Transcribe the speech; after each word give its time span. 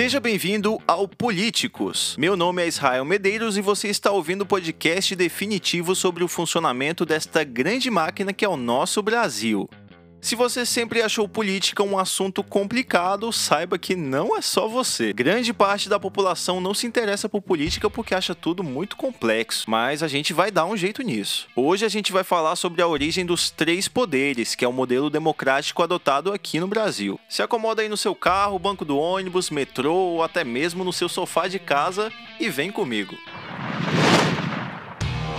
Seja 0.00 0.18
bem-vindo 0.18 0.80
ao 0.88 1.06
Políticos. 1.06 2.16
Meu 2.18 2.34
nome 2.34 2.62
é 2.62 2.66
Israel 2.66 3.04
Medeiros 3.04 3.58
e 3.58 3.60
você 3.60 3.88
está 3.88 4.10
ouvindo 4.10 4.40
o 4.40 4.46
podcast 4.46 5.14
definitivo 5.14 5.94
sobre 5.94 6.24
o 6.24 6.28
funcionamento 6.28 7.04
desta 7.04 7.44
grande 7.44 7.90
máquina 7.90 8.32
que 8.32 8.42
é 8.42 8.48
o 8.48 8.56
nosso 8.56 9.02
Brasil. 9.02 9.68
Se 10.20 10.36
você 10.36 10.66
sempre 10.66 11.00
achou 11.00 11.26
política 11.26 11.82
um 11.82 11.98
assunto 11.98 12.42
complicado, 12.44 13.32
saiba 13.32 13.78
que 13.78 13.96
não 13.96 14.36
é 14.36 14.42
só 14.42 14.68
você. 14.68 15.14
Grande 15.14 15.52
parte 15.52 15.88
da 15.88 15.98
população 15.98 16.60
não 16.60 16.74
se 16.74 16.86
interessa 16.86 17.26
por 17.26 17.40
política 17.40 17.88
porque 17.88 18.14
acha 18.14 18.34
tudo 18.34 18.62
muito 18.62 18.96
complexo, 18.96 19.68
mas 19.68 20.02
a 20.02 20.08
gente 20.08 20.34
vai 20.34 20.50
dar 20.50 20.66
um 20.66 20.76
jeito 20.76 21.02
nisso. 21.02 21.48
Hoje 21.56 21.86
a 21.86 21.88
gente 21.88 22.12
vai 22.12 22.22
falar 22.22 22.54
sobre 22.56 22.82
a 22.82 22.86
origem 22.86 23.24
dos 23.24 23.50
três 23.50 23.88
poderes, 23.88 24.54
que 24.54 24.64
é 24.64 24.68
o 24.68 24.72
modelo 24.72 25.08
democrático 25.08 25.82
adotado 25.82 26.32
aqui 26.32 26.60
no 26.60 26.68
Brasil. 26.68 27.18
Se 27.26 27.42
acomoda 27.42 27.80
aí 27.80 27.88
no 27.88 27.96
seu 27.96 28.14
carro, 28.14 28.58
banco 28.58 28.84
do 28.84 28.98
ônibus, 28.98 29.48
metrô 29.48 29.94
ou 29.94 30.22
até 30.22 30.44
mesmo 30.44 30.84
no 30.84 30.92
seu 30.92 31.08
sofá 31.08 31.48
de 31.48 31.58
casa 31.58 32.12
e 32.38 32.50
vem 32.50 32.70
comigo 32.70 33.16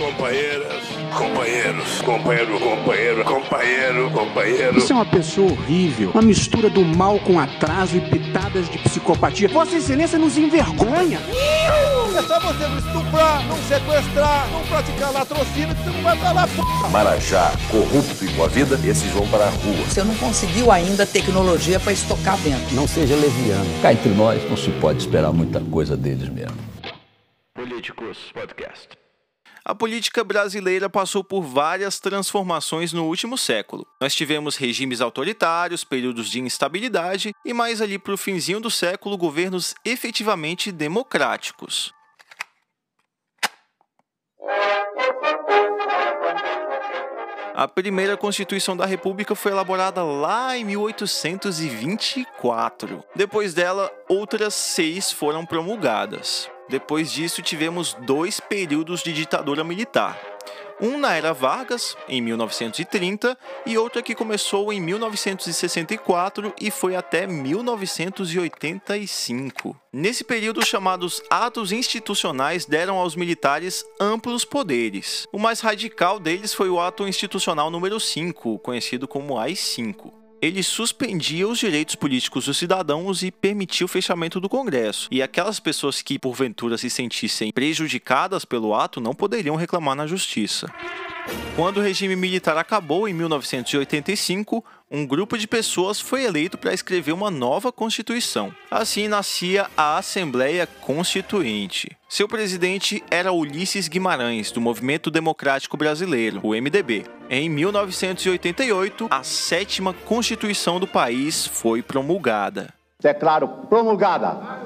companheiras, 0.02 0.82
companheiros, 1.16 2.00
companheiro, 2.02 2.58
companheiro, 2.58 3.24
companheiro, 3.24 4.10
companheiro. 4.10 4.78
Isso 4.78 4.92
é 4.92 4.96
uma 4.96 5.06
pessoa 5.06 5.52
horrível, 5.52 6.10
uma 6.10 6.22
mistura 6.22 6.68
do 6.68 6.84
mal 6.84 7.20
com 7.20 7.38
atraso 7.38 7.96
e 7.96 8.00
pitadas 8.00 8.68
de 8.68 8.78
psicopatia. 8.78 9.48
Vossa 9.48 9.76
Excelência 9.76 10.18
nos 10.18 10.36
envergonha. 10.36 11.20
É 11.20 12.22
só 12.22 12.40
você 12.40 12.66
não 12.66 12.78
estuprar, 12.78 13.46
não 13.46 13.56
sequestrar, 13.58 14.50
não 14.50 14.62
praticar 14.64 15.12
latrocínio 15.12 15.74
que 15.76 15.82
você 15.84 15.90
não 15.90 16.02
vai 16.02 16.18
pra 16.18 16.32
lá, 16.32 16.46
p... 16.48 16.52
Marajá, 16.90 17.52
corrupto 17.70 18.24
e 18.24 18.34
com 18.34 18.44
a 18.44 18.48
vida, 18.48 18.74
esses 18.84 19.10
vão 19.12 19.26
para 19.28 19.44
a 19.44 19.50
rua. 19.50 19.86
Você 19.88 20.02
não 20.02 20.14
conseguiu 20.16 20.72
ainda 20.72 21.06
tecnologia 21.06 21.78
para 21.78 21.92
estocar 21.92 22.36
vento. 22.38 22.74
Não 22.74 22.88
seja 22.88 23.14
leviano. 23.14 23.80
Cá 23.80 23.92
entre 23.92 24.10
nós, 24.10 24.42
não 24.50 24.56
se 24.56 24.70
pode 24.72 24.98
esperar 24.98 25.32
muita 25.32 25.60
coisa 25.60 25.96
deles 25.96 26.28
mesmo. 26.28 26.56
Políticos 27.54 28.18
Podcast. 28.34 29.01
A 29.64 29.74
política 29.76 30.24
brasileira 30.24 30.90
passou 30.90 31.22
por 31.22 31.42
várias 31.42 32.00
transformações 32.00 32.92
no 32.92 33.06
último 33.06 33.38
século. 33.38 33.86
Nós 34.00 34.12
tivemos 34.12 34.56
regimes 34.56 35.00
autoritários, 35.00 35.84
períodos 35.84 36.28
de 36.28 36.40
instabilidade 36.40 37.32
e 37.44 37.52
mais 37.52 37.80
ali 37.80 37.96
para 37.96 38.14
o 38.14 38.18
finzinho 38.18 38.60
do 38.60 38.70
século 38.70 39.16
governos 39.16 39.72
efetivamente 39.84 40.72
democráticos. 40.72 41.92
A 47.54 47.68
primeira 47.68 48.16
Constituição 48.16 48.74
da 48.74 48.86
República 48.86 49.34
foi 49.34 49.52
elaborada 49.52 50.02
lá 50.02 50.56
em 50.56 50.64
1824. 50.64 53.04
Depois 53.14 53.52
dela, 53.52 53.92
outras 54.08 54.54
seis 54.54 55.12
foram 55.12 55.44
promulgadas. 55.44 56.50
Depois 56.70 57.12
disso, 57.12 57.42
tivemos 57.42 57.94
dois 58.06 58.40
períodos 58.40 59.02
de 59.02 59.12
ditadura 59.12 59.62
militar. 59.62 60.18
Um 60.84 60.98
na 60.98 61.14
era 61.14 61.32
Vargas, 61.32 61.96
em 62.08 62.20
1930, 62.20 63.38
e 63.64 63.78
outro 63.78 64.02
que 64.02 64.16
começou 64.16 64.72
em 64.72 64.80
1964 64.80 66.52
e 66.60 66.72
foi 66.72 66.96
até 66.96 67.24
1985. 67.24 69.76
Nesse 69.92 70.24
período, 70.24 70.66
chamados 70.66 71.22
atos 71.30 71.70
institucionais 71.70 72.66
deram 72.66 72.96
aos 72.96 73.14
militares 73.14 73.84
amplos 74.00 74.44
poderes. 74.44 75.28
O 75.32 75.38
mais 75.38 75.60
radical 75.60 76.18
deles 76.18 76.52
foi 76.52 76.68
o 76.68 76.80
ato 76.80 77.06
institucional 77.06 77.70
número 77.70 78.00
5, 78.00 78.58
conhecido 78.58 79.06
como 79.06 79.38
AI-5 79.38 80.21
ele 80.42 80.60
suspendia 80.60 81.46
os 81.46 81.60
direitos 81.60 81.94
políticos 81.94 82.46
dos 82.46 82.58
cidadãos 82.58 83.22
e 83.22 83.30
permitia 83.30 83.84
o 83.84 83.88
fechamento 83.88 84.40
do 84.40 84.48
Congresso. 84.48 85.06
E 85.08 85.22
aquelas 85.22 85.60
pessoas 85.60 86.02
que, 86.02 86.18
porventura, 86.18 86.76
se 86.76 86.90
sentissem 86.90 87.52
prejudicadas 87.52 88.44
pelo 88.44 88.74
ato 88.74 89.00
não 89.00 89.14
poderiam 89.14 89.54
reclamar 89.54 89.94
na 89.94 90.04
justiça. 90.04 90.68
Quando 91.54 91.76
o 91.78 91.80
regime 91.80 92.16
militar 92.16 92.56
acabou 92.56 93.06
em 93.06 93.12
1985, 93.12 94.64
um 94.90 95.06
grupo 95.06 95.36
de 95.36 95.46
pessoas 95.46 96.00
foi 96.00 96.24
eleito 96.24 96.56
para 96.56 96.72
escrever 96.72 97.12
uma 97.12 97.30
nova 97.30 97.70
Constituição. 97.70 98.54
Assim 98.70 99.06
nascia 99.06 99.66
a 99.76 99.98
Assembleia 99.98 100.66
Constituinte. 100.66 101.96
Seu 102.08 102.26
presidente 102.26 103.02
era 103.10 103.32
Ulisses 103.32 103.88
Guimarães, 103.88 104.50
do 104.50 104.60
Movimento 104.60 105.10
Democrático 105.10 105.76
Brasileiro, 105.76 106.40
o 106.42 106.50
MDB. 106.50 107.04
Em 107.28 107.48
1988, 107.48 109.08
a 109.10 109.22
sétima 109.22 109.92
Constituição 109.92 110.80
do 110.80 110.86
país 110.86 111.46
foi 111.46 111.82
promulgada. 111.82 112.72
Declaro 113.00 113.48
promulgada 113.68 114.62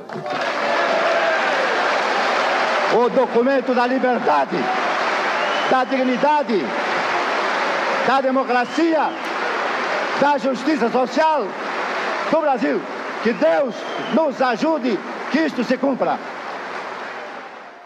o 2.94 3.08
documento 3.08 3.74
da 3.74 3.86
liberdade, 3.86 4.56
da 5.70 5.84
dignidade, 5.84 6.64
da 8.06 8.20
democracia 8.20 9.10
da 10.20 10.38
justiça 10.38 10.88
social 10.90 11.46
do 12.30 12.40
Brasil. 12.40 12.80
Que 13.22 13.32
Deus 13.32 13.74
nos 14.14 14.40
ajude 14.40 14.98
que 15.30 15.40
isto 15.40 15.64
se 15.64 15.76
cumpra. 15.76 16.18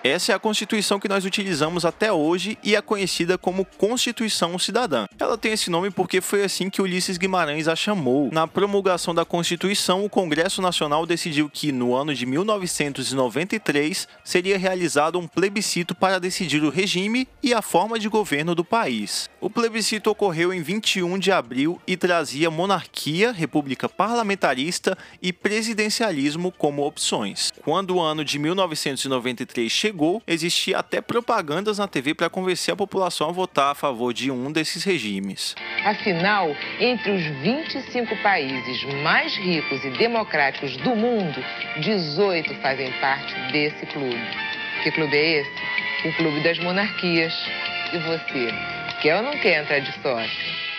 Essa 0.02 0.32
é 0.32 0.34
a 0.34 0.38
Constituição 0.38 0.98
que 0.98 1.08
nós 1.08 1.26
utilizamos 1.26 1.84
até 1.84 2.10
hoje 2.10 2.56
e 2.64 2.74
é 2.74 2.80
conhecida 2.80 3.36
como 3.36 3.66
Constituição 3.66 4.58
Cidadã. 4.58 5.06
Ela 5.18 5.36
tem 5.36 5.52
esse 5.52 5.68
nome 5.68 5.90
porque 5.90 6.22
foi 6.22 6.42
assim 6.42 6.70
que 6.70 6.80
Ulisses 6.80 7.18
Guimarães 7.18 7.68
a 7.68 7.76
chamou. 7.76 8.30
Na 8.32 8.46
promulgação 8.46 9.14
da 9.14 9.26
Constituição, 9.26 10.02
o 10.02 10.08
Congresso 10.08 10.62
Nacional 10.62 11.04
decidiu 11.04 11.50
que, 11.50 11.70
no 11.70 11.94
ano 11.94 12.14
de 12.14 12.24
1993, 12.24 14.08
seria 14.24 14.56
realizado 14.56 15.18
um 15.18 15.28
plebiscito 15.28 15.94
para 15.94 16.18
decidir 16.18 16.62
o 16.62 16.70
regime 16.70 17.28
e 17.42 17.52
a 17.52 17.60
forma 17.60 17.98
de 17.98 18.08
governo 18.08 18.54
do 18.54 18.64
país. 18.64 19.28
O 19.38 19.50
plebiscito 19.50 20.08
ocorreu 20.08 20.50
em 20.50 20.62
21 20.62 21.18
de 21.18 21.30
abril 21.30 21.78
e 21.86 21.94
trazia 21.94 22.50
monarquia, 22.50 23.32
república 23.32 23.86
parlamentarista 23.86 24.96
e 25.20 25.30
presidencialismo 25.30 26.50
como 26.50 26.86
opções. 26.86 27.52
Quando 27.62 27.96
o 27.96 28.00
ano 28.00 28.24
de 28.24 28.38
1993 28.38 29.70
chegou, 29.70 29.89
chegou, 29.90 30.22
existia 30.26 30.78
até 30.78 31.00
propagandas 31.00 31.78
na 31.78 31.88
TV 31.88 32.14
para 32.14 32.30
convencer 32.30 32.72
a 32.72 32.76
população 32.76 33.28
a 33.28 33.32
votar 33.32 33.72
a 33.72 33.74
favor 33.74 34.14
de 34.14 34.30
um 34.30 34.52
desses 34.52 34.84
regimes. 34.84 35.56
Afinal, 35.84 36.54
entre 36.78 37.10
os 37.10 37.22
25 37.42 38.16
países 38.22 38.84
mais 39.02 39.36
ricos 39.36 39.84
e 39.84 39.90
democráticos 39.90 40.76
do 40.78 40.94
mundo, 40.94 41.44
18 41.80 42.54
fazem 42.62 42.92
parte 43.00 43.34
desse 43.52 43.84
clube. 43.86 44.20
Que 44.84 44.92
clube 44.92 45.16
é 45.16 45.40
esse? 45.40 46.08
O 46.08 46.16
Clube 46.16 46.40
das 46.42 46.58
Monarquias. 46.60 47.34
E 47.92 47.98
você, 47.98 48.54
quer 49.02 49.16
ou 49.16 49.22
não 49.22 49.36
quer 49.38 49.60
entrar 49.60 49.80
de 49.80 49.92
sócio? 50.00 50.69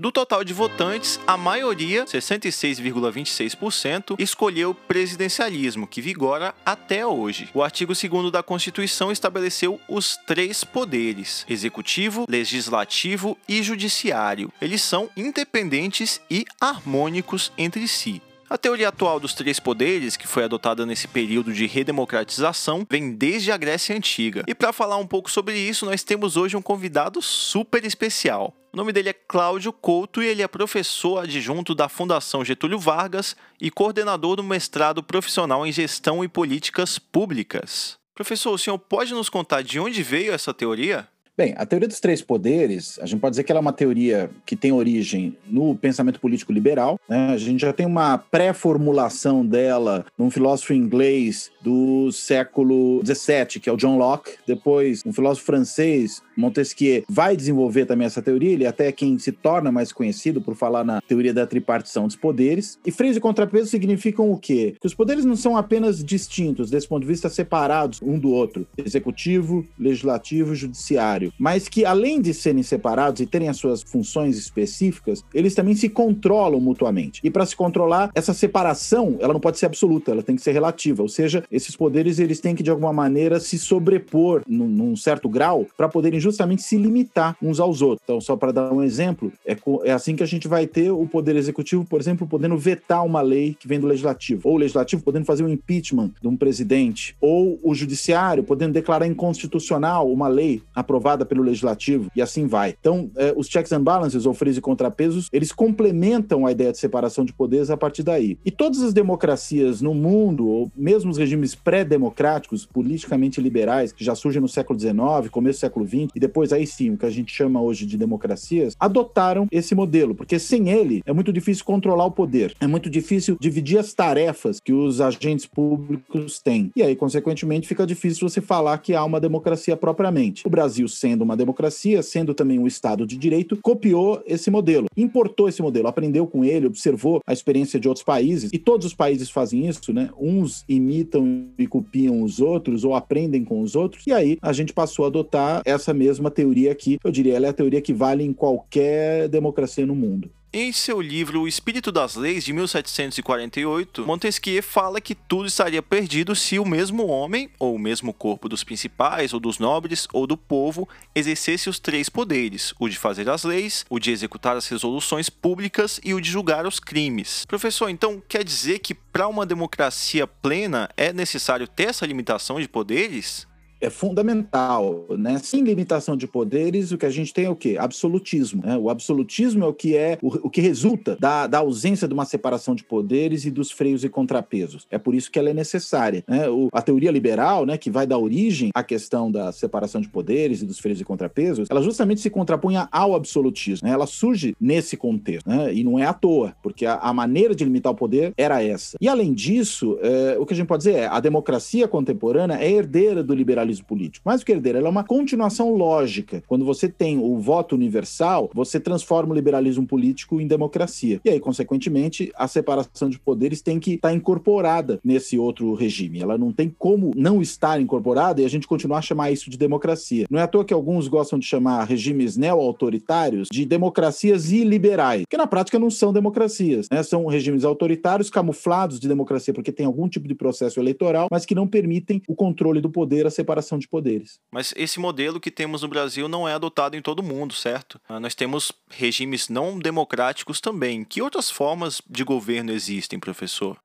Do 0.00 0.12
total 0.12 0.44
de 0.44 0.54
votantes, 0.54 1.18
a 1.26 1.36
maioria, 1.36 2.04
66,26%, 2.04 4.14
escolheu 4.16 4.72
presidencialismo, 4.72 5.88
que 5.88 6.00
vigora 6.00 6.54
até 6.64 7.04
hoje. 7.04 7.48
O 7.52 7.64
artigo 7.64 7.92
2 7.92 8.30
da 8.30 8.40
Constituição 8.40 9.10
estabeleceu 9.10 9.80
os 9.88 10.16
três 10.24 10.62
poderes: 10.62 11.44
executivo, 11.48 12.26
legislativo 12.28 13.36
e 13.48 13.60
judiciário. 13.60 14.52
Eles 14.62 14.82
são 14.82 15.10
independentes 15.16 16.20
e 16.30 16.44
harmônicos 16.60 17.50
entre 17.58 17.88
si. 17.88 18.22
A 18.48 18.56
teoria 18.56 18.90
atual 18.90 19.18
dos 19.18 19.34
três 19.34 19.58
poderes, 19.58 20.16
que 20.16 20.28
foi 20.28 20.44
adotada 20.44 20.86
nesse 20.86 21.08
período 21.08 21.52
de 21.52 21.66
redemocratização, 21.66 22.86
vem 22.88 23.12
desde 23.12 23.50
a 23.50 23.56
Grécia 23.56 23.96
Antiga. 23.96 24.44
E 24.46 24.54
para 24.54 24.72
falar 24.72 24.96
um 24.96 25.06
pouco 25.06 25.28
sobre 25.28 25.58
isso, 25.58 25.84
nós 25.84 26.04
temos 26.04 26.36
hoje 26.36 26.56
um 26.56 26.62
convidado 26.62 27.20
super 27.20 27.84
especial. 27.84 28.54
O 28.78 28.80
nome 28.80 28.92
dele 28.92 29.08
é 29.08 29.12
Cláudio 29.12 29.72
Couto 29.72 30.22
e 30.22 30.26
ele 30.28 30.40
é 30.40 30.46
professor 30.46 31.24
adjunto 31.24 31.74
da 31.74 31.88
Fundação 31.88 32.44
Getúlio 32.44 32.78
Vargas 32.78 33.34
e 33.60 33.72
coordenador 33.72 34.36
do 34.36 34.44
mestrado 34.44 35.02
profissional 35.02 35.66
em 35.66 35.72
Gestão 35.72 36.22
e 36.22 36.28
Políticas 36.28 36.96
Públicas. 36.96 37.98
Professor, 38.14 38.52
o 38.52 38.58
senhor 38.58 38.78
pode 38.78 39.12
nos 39.14 39.28
contar 39.28 39.62
de 39.62 39.80
onde 39.80 40.00
veio 40.00 40.32
essa 40.32 40.54
teoria? 40.54 41.08
Bem, 41.38 41.54
a 41.56 41.64
teoria 41.64 41.86
dos 41.86 42.00
três 42.00 42.20
poderes, 42.20 42.98
a 43.00 43.06
gente 43.06 43.20
pode 43.20 43.34
dizer 43.34 43.44
que 43.44 43.52
ela 43.52 43.60
é 43.60 43.62
uma 43.62 43.72
teoria 43.72 44.28
que 44.44 44.56
tem 44.56 44.72
origem 44.72 45.36
no 45.46 45.72
pensamento 45.76 46.18
político 46.18 46.52
liberal. 46.52 46.98
Né? 47.08 47.28
A 47.30 47.36
gente 47.36 47.60
já 47.60 47.72
tem 47.72 47.86
uma 47.86 48.18
pré-formulação 48.18 49.46
dela 49.46 50.04
num 50.18 50.32
filósofo 50.32 50.72
inglês 50.72 51.52
do 51.62 52.10
século 52.10 53.00
XVII, 53.06 53.60
que 53.60 53.70
é 53.70 53.72
o 53.72 53.76
John 53.76 53.96
Locke. 53.96 54.32
Depois, 54.48 55.04
um 55.06 55.12
filósofo 55.12 55.46
francês, 55.46 56.20
Montesquieu, 56.36 57.04
vai 57.08 57.36
desenvolver 57.36 57.86
também 57.86 58.08
essa 58.08 58.20
teoria. 58.20 58.50
Ele 58.50 58.64
é 58.64 58.68
até 58.68 58.90
quem 58.90 59.16
se 59.16 59.30
torna 59.30 59.70
mais 59.70 59.92
conhecido 59.92 60.40
por 60.40 60.56
falar 60.56 60.82
na 60.82 61.00
teoria 61.00 61.32
da 61.32 61.46
tripartição 61.46 62.08
dos 62.08 62.16
poderes. 62.16 62.80
E 62.84 62.90
freios 62.90 63.16
e 63.16 63.20
contrapesos 63.20 63.70
significam 63.70 64.32
o 64.32 64.36
quê? 64.36 64.74
Que 64.80 64.88
os 64.88 64.94
poderes 64.94 65.24
não 65.24 65.36
são 65.36 65.56
apenas 65.56 66.02
distintos, 66.02 66.68
desse 66.68 66.88
ponto 66.88 67.02
de 67.02 67.08
vista 67.08 67.28
separados 67.28 68.00
um 68.02 68.18
do 68.18 68.32
outro: 68.32 68.66
executivo, 68.76 69.64
legislativo, 69.78 70.52
judiciário 70.52 71.27
judiciário, 71.28 71.32
mas 71.38 71.68
que 71.68 71.84
além 71.84 72.20
de 72.20 72.32
serem 72.32 72.62
separados 72.62 73.20
e 73.20 73.26
terem 73.26 73.48
as 73.48 73.56
suas 73.56 73.82
funções 73.82 74.36
específicas, 74.36 75.24
eles 75.32 75.54
também 75.54 75.74
se 75.74 75.88
controlam 75.88 76.60
mutuamente. 76.60 77.20
E 77.22 77.30
para 77.30 77.46
se 77.46 77.54
controlar, 77.54 78.10
essa 78.14 78.32
separação, 78.32 79.16
ela 79.20 79.32
não 79.32 79.40
pode 79.40 79.58
ser 79.58 79.66
absoluta, 79.66 80.10
ela 80.10 80.22
tem 80.22 80.36
que 80.36 80.42
ser 80.42 80.52
relativa, 80.52 81.02
ou 81.02 81.08
seja, 81.08 81.44
esses 81.50 81.76
poderes 81.76 82.18
eles 82.18 82.40
têm 82.40 82.54
que 82.54 82.62
de 82.62 82.70
alguma 82.70 82.92
maneira 82.92 83.40
se 83.40 83.58
sobrepor 83.58 84.42
num, 84.46 84.68
num 84.68 84.96
certo 84.96 85.28
grau 85.28 85.66
para 85.76 85.88
poderem 85.88 86.20
justamente 86.20 86.62
se 86.62 86.76
limitar 86.76 87.36
uns 87.42 87.60
aos 87.60 87.82
outros. 87.82 88.00
Então, 88.04 88.20
só 88.20 88.36
para 88.36 88.52
dar 88.52 88.72
um 88.72 88.82
exemplo, 88.82 89.32
é, 89.46 89.56
é 89.84 89.92
assim 89.92 90.16
que 90.16 90.22
a 90.22 90.26
gente 90.26 90.48
vai 90.48 90.66
ter 90.66 90.90
o 90.90 91.06
poder 91.06 91.36
executivo, 91.36 91.84
por 91.84 92.00
exemplo, 92.00 92.26
podendo 92.26 92.56
vetar 92.56 93.04
uma 93.04 93.20
lei 93.20 93.56
que 93.58 93.68
vem 93.68 93.80
do 93.80 93.86
legislativo, 93.86 94.48
ou 94.48 94.54
o 94.54 94.58
legislativo 94.58 95.02
podendo 95.02 95.24
fazer 95.24 95.44
um 95.44 95.48
impeachment 95.48 96.12
de 96.20 96.28
um 96.28 96.36
presidente, 96.36 97.16
ou 97.20 97.58
o 97.62 97.74
judiciário 97.74 98.42
podendo 98.42 98.72
declarar 98.72 99.06
inconstitucional 99.06 100.10
uma 100.10 100.28
lei 100.28 100.62
aprovada 100.74 101.17
pelo 101.24 101.42
legislativo, 101.42 102.10
e 102.14 102.22
assim 102.22 102.46
vai. 102.46 102.74
Então, 102.78 103.10
é, 103.16 103.32
os 103.36 103.46
checks 103.48 103.72
and 103.72 103.82
balances, 103.82 104.26
ou 104.26 104.34
freios 104.34 104.56
e 104.56 104.60
contrapesos, 104.60 105.28
eles 105.32 105.52
complementam 105.52 106.46
a 106.46 106.52
ideia 106.52 106.72
de 106.72 106.78
separação 106.78 107.24
de 107.24 107.32
poderes 107.32 107.70
a 107.70 107.76
partir 107.76 108.02
daí. 108.02 108.38
E 108.44 108.50
todas 108.50 108.82
as 108.82 108.92
democracias 108.92 109.80
no 109.80 109.94
mundo, 109.94 110.46
ou 110.46 110.70
mesmo 110.76 111.10
os 111.10 111.18
regimes 111.18 111.54
pré-democráticos, 111.54 112.66
politicamente 112.66 113.40
liberais, 113.40 113.92
que 113.92 114.04
já 114.04 114.14
surgem 114.14 114.40
no 114.40 114.48
século 114.48 114.78
XIX, 114.78 115.28
começo 115.30 115.58
do 115.58 115.60
século 115.60 115.86
XX, 115.86 116.08
e 116.14 116.20
depois 116.20 116.52
aí 116.52 116.66
sim, 116.66 116.90
o 116.90 116.96
que 116.96 117.06
a 117.06 117.10
gente 117.10 117.32
chama 117.32 117.60
hoje 117.60 117.86
de 117.86 117.96
democracias, 117.96 118.74
adotaram 118.78 119.46
esse 119.50 119.74
modelo, 119.74 120.14
porque 120.14 120.38
sem 120.38 120.70
ele 120.70 121.02
é 121.04 121.12
muito 121.12 121.32
difícil 121.32 121.64
controlar 121.64 122.04
o 122.04 122.10
poder, 122.10 122.54
é 122.60 122.66
muito 122.66 122.90
difícil 122.90 123.36
dividir 123.40 123.78
as 123.78 123.92
tarefas 123.92 124.60
que 124.60 124.72
os 124.72 125.00
agentes 125.00 125.46
públicos 125.46 126.40
têm. 126.40 126.70
E 126.74 126.82
aí, 126.82 126.94
consequentemente, 126.96 127.68
fica 127.68 127.86
difícil 127.86 128.28
você 128.28 128.40
falar 128.40 128.78
que 128.78 128.94
há 128.94 129.04
uma 129.04 129.20
democracia 129.20 129.76
propriamente. 129.76 130.46
O 130.46 130.50
Brasil, 130.50 130.88
sendo 131.08 131.22
uma 131.22 131.36
democracia, 131.36 132.02
sendo 132.02 132.34
também 132.34 132.58
um 132.58 132.66
Estado 132.66 133.06
de 133.06 133.16
direito, 133.16 133.56
copiou 133.62 134.22
esse 134.26 134.50
modelo, 134.50 134.88
importou 134.94 135.48
esse 135.48 135.62
modelo, 135.62 135.88
aprendeu 135.88 136.26
com 136.26 136.44
ele, 136.44 136.66
observou 136.66 137.20
a 137.26 137.32
experiência 137.32 137.80
de 137.80 137.88
outros 137.88 138.04
países, 138.04 138.50
e 138.52 138.58
todos 138.58 138.86
os 138.86 138.94
países 138.94 139.30
fazem 139.30 139.66
isso, 139.66 139.92
né? 139.92 140.10
Uns 140.20 140.64
imitam 140.68 141.46
e 141.58 141.66
copiam 141.66 142.22
os 142.22 142.40
outros, 142.40 142.84
ou 142.84 142.94
aprendem 142.94 143.42
com 143.42 143.62
os 143.62 143.74
outros, 143.74 144.06
e 144.06 144.12
aí 144.12 144.38
a 144.42 144.52
gente 144.52 144.74
passou 144.74 145.06
a 145.06 145.08
adotar 145.08 145.62
essa 145.64 145.94
mesma 145.94 146.30
teoria 146.30 146.70
aqui. 146.70 146.98
Eu 147.02 147.10
diria, 147.10 147.34
ela 147.34 147.46
é 147.46 147.50
a 147.50 147.54
teoria 147.54 147.80
que 147.80 147.94
vale 147.94 148.22
em 148.22 148.32
qualquer 148.32 149.28
democracia 149.28 149.86
no 149.86 149.94
mundo. 149.94 150.30
Em 150.50 150.72
seu 150.72 150.98
livro 150.98 151.42
O 151.42 151.48
Espírito 151.48 151.92
das 151.92 152.14
Leis, 152.14 152.42
de 152.42 152.54
1748, 152.54 154.06
Montesquieu 154.06 154.62
fala 154.62 154.98
que 154.98 155.14
tudo 155.14 155.46
estaria 155.46 155.82
perdido 155.82 156.34
se 156.34 156.58
o 156.58 156.64
mesmo 156.64 157.06
homem, 157.06 157.50
ou 157.58 157.74
o 157.74 157.78
mesmo 157.78 158.14
corpo 158.14 158.48
dos 158.48 158.64
principais, 158.64 159.34
ou 159.34 159.40
dos 159.40 159.58
nobres, 159.58 160.08
ou 160.10 160.26
do 160.26 160.38
povo, 160.38 160.88
exercesse 161.14 161.68
os 161.68 161.78
três 161.78 162.08
poderes: 162.08 162.72
o 162.78 162.88
de 162.88 162.96
fazer 162.96 163.28
as 163.28 163.44
leis, 163.44 163.84
o 163.90 163.98
de 163.98 164.10
executar 164.10 164.56
as 164.56 164.66
resoluções 164.66 165.28
públicas 165.28 166.00
e 166.02 166.14
o 166.14 166.20
de 166.20 166.30
julgar 166.30 166.66
os 166.66 166.80
crimes. 166.80 167.44
Professor, 167.44 167.90
então 167.90 168.22
quer 168.26 168.42
dizer 168.42 168.78
que 168.78 168.94
para 168.94 169.28
uma 169.28 169.44
democracia 169.44 170.26
plena 170.26 170.88
é 170.96 171.12
necessário 171.12 171.68
ter 171.68 171.88
essa 171.88 172.06
limitação 172.06 172.58
de 172.58 172.66
poderes? 172.66 173.46
É 173.80 173.90
fundamental, 173.90 175.06
né? 175.18 175.38
Sem 175.38 175.62
limitação 175.62 176.16
de 176.16 176.26
poderes, 176.26 176.92
o 176.92 176.98
que 176.98 177.06
a 177.06 177.10
gente 177.10 177.32
tem 177.32 177.44
é 177.44 177.50
o 177.50 177.56
quê? 177.56 177.76
Absolutismo. 177.78 178.62
Né? 178.64 178.76
O 178.76 178.90
absolutismo 178.90 179.64
é 179.64 179.68
o 179.68 179.72
que 179.72 179.96
é 179.96 180.18
o, 180.22 180.46
o 180.46 180.50
que 180.50 180.60
resulta 180.60 181.16
da, 181.18 181.46
da, 181.46 181.58
ausência 181.58 182.08
de 182.08 182.14
uma 182.14 182.24
separação 182.24 182.74
de 182.74 182.84
poderes 182.84 183.44
e 183.44 183.50
dos 183.50 183.70
freios 183.70 184.04
e 184.04 184.08
contrapesos. 184.08 184.86
É 184.90 184.98
por 184.98 185.14
isso 185.14 185.30
que 185.30 185.38
ela 185.38 185.50
é 185.50 185.54
necessária. 185.54 186.24
Né? 186.26 186.48
O, 186.48 186.68
a 186.72 186.82
teoria 186.82 187.10
liberal, 187.10 187.64
né, 187.64 187.76
que 187.76 187.90
vai 187.90 188.06
dar 188.06 188.18
origem 188.18 188.70
à 188.74 188.82
questão 188.82 189.30
da 189.30 189.52
separação 189.52 190.00
de 190.00 190.08
poderes 190.08 190.62
e 190.62 190.66
dos 190.66 190.78
freios 190.78 191.00
e 191.00 191.04
contrapesos, 191.04 191.68
ela 191.70 191.82
justamente 191.82 192.20
se 192.20 192.30
contrapunha 192.30 192.88
ao 192.90 193.14
absolutismo. 193.14 193.86
Né? 193.86 193.94
Ela 193.94 194.06
surge 194.06 194.56
nesse 194.60 194.96
contexto, 194.96 195.48
né? 195.48 195.72
e 195.72 195.84
não 195.84 195.98
é 195.98 196.06
à 196.06 196.12
toa, 196.12 196.54
porque 196.62 196.84
a, 196.84 196.94
a, 196.96 197.12
maneira 197.12 197.54
de 197.54 197.64
limitar 197.64 197.92
o 197.92 197.96
poder 197.96 198.32
era 198.36 198.62
essa. 198.62 198.96
E 199.00 199.08
além 199.08 199.32
disso, 199.32 199.98
é, 200.00 200.36
o 200.38 200.46
que 200.46 200.54
a 200.54 200.56
gente 200.56 200.66
pode 200.66 200.84
dizer 200.84 200.96
é 200.96 201.06
a 201.06 201.20
democracia 201.20 201.86
contemporânea 201.86 202.54
é 202.54 202.70
herdeira 202.70 203.22
do 203.22 203.34
liberalismo 203.34 203.67
liberalismo 203.68 203.86
político. 203.86 204.22
Mais 204.24 204.40
do 204.40 204.46
que 204.46 204.52
ela 204.52 204.88
é 204.88 204.90
uma 204.90 205.04
continuação 205.04 205.74
lógica. 205.74 206.42
Quando 206.46 206.64
você 206.64 206.88
tem 206.88 207.18
o 207.18 207.38
voto 207.38 207.74
universal, 207.74 208.50
você 208.54 208.80
transforma 208.80 209.32
o 209.32 209.34
liberalismo 209.34 209.86
político 209.86 210.40
em 210.40 210.46
democracia. 210.46 211.20
E 211.24 211.30
aí, 211.30 211.40
consequentemente, 211.40 212.32
a 212.36 212.48
separação 212.48 213.08
de 213.08 213.18
poderes 213.18 213.62
tem 213.62 213.78
que 213.78 213.94
estar 213.94 214.12
incorporada 214.12 214.98
nesse 215.04 215.38
outro 215.38 215.74
regime. 215.74 216.20
Ela 216.20 216.38
não 216.38 216.52
tem 216.52 216.72
como 216.78 217.12
não 217.16 217.40
estar 217.42 217.80
incorporada 217.80 218.40
e 218.40 218.44
a 218.44 218.48
gente 218.48 218.66
continuar 218.66 218.98
a 218.98 219.02
chamar 219.02 219.30
isso 219.30 219.50
de 219.50 219.58
democracia. 219.58 220.26
Não 220.30 220.38
é 220.38 220.42
à 220.42 220.46
toa 220.46 220.64
que 220.64 220.74
alguns 220.74 221.08
gostam 221.08 221.38
de 221.38 221.46
chamar 221.46 221.84
regimes 221.84 222.36
neo-autoritários 222.36 223.48
de 223.50 223.64
democracias 223.64 224.50
iliberais, 224.50 225.24
que 225.28 225.36
na 225.36 225.46
prática 225.46 225.78
não 225.78 225.90
são 225.90 226.12
democracias, 226.12 226.88
né? 226.90 227.02
São 227.02 227.26
regimes 227.26 227.64
autoritários 227.64 228.30
camuflados 228.30 229.00
de 229.00 229.08
democracia 229.08 229.52
porque 229.52 229.72
tem 229.72 229.86
algum 229.86 230.08
tipo 230.08 230.26
de 230.28 230.34
processo 230.34 230.80
eleitoral, 230.80 231.28
mas 231.30 231.44
que 231.44 231.54
não 231.54 231.66
permitem 231.66 232.22
o 232.26 232.34
controle 232.34 232.80
do 232.80 232.90
poder, 232.90 233.26
a 233.26 233.30
separação 233.30 233.57
separação 233.58 233.78
de 233.78 233.88
poderes. 233.88 234.40
Mas 234.50 234.72
esse 234.76 234.98
modelo 234.98 235.40
que 235.40 235.50
temos 235.50 235.82
no 235.82 235.88
Brasil 235.88 236.28
não 236.28 236.48
é 236.48 236.54
adotado 236.54 236.96
em 236.96 237.02
todo 237.02 237.22
mundo, 237.22 237.54
certo? 237.54 238.00
Ah, 238.08 238.20
nós 238.20 238.34
temos 238.34 238.72
regimes 238.90 239.48
não 239.48 239.78
democráticos 239.78 240.60
também. 240.60 241.04
Que 241.04 241.22
outras 241.22 241.50
formas 241.50 242.00
de 242.08 242.24
governo 242.24 242.72
existem, 242.72 243.18
professor? 243.18 243.78